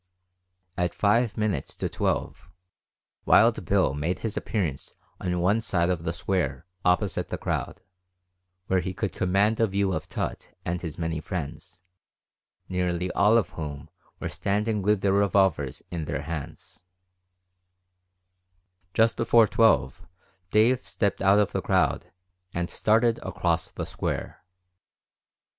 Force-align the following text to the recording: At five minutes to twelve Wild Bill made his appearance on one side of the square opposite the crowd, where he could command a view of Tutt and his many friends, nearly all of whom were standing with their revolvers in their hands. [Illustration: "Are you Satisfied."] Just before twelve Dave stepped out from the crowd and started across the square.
At 0.77 0.95
five 0.95 1.37
minutes 1.37 1.75
to 1.75 1.87
twelve 1.87 2.49
Wild 3.27 3.63
Bill 3.65 3.93
made 3.93 4.17
his 4.25 4.35
appearance 4.35 4.95
on 5.19 5.39
one 5.41 5.61
side 5.61 5.91
of 5.91 6.05
the 6.05 6.11
square 6.13 6.65
opposite 6.83 7.29
the 7.29 7.37
crowd, 7.37 7.83
where 8.65 8.79
he 8.79 8.95
could 8.95 9.13
command 9.13 9.59
a 9.59 9.67
view 9.67 9.93
of 9.93 10.09
Tutt 10.09 10.55
and 10.65 10.81
his 10.81 10.97
many 10.97 11.19
friends, 11.19 11.81
nearly 12.67 13.11
all 13.11 13.37
of 13.37 13.49
whom 13.49 13.91
were 14.19 14.27
standing 14.27 14.81
with 14.81 15.01
their 15.01 15.13
revolvers 15.13 15.83
in 15.91 16.05
their 16.05 16.23
hands. 16.23 16.79
[Illustration: 18.87 18.89
"Are 18.89 18.89
you 18.89 18.89
Satisfied."] 18.89 18.95
Just 19.07 19.17
before 19.17 19.47
twelve 19.47 20.07
Dave 20.49 20.83
stepped 20.83 21.21
out 21.21 21.47
from 21.51 21.59
the 21.59 21.63
crowd 21.63 22.11
and 22.55 22.71
started 22.71 23.19
across 23.21 23.69
the 23.69 23.85
square. 23.85 24.41